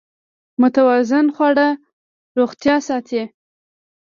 متوازن 0.61 1.25
خواړه 1.35 1.67
روغتیا 2.37 2.75
ساتي. 2.87 3.23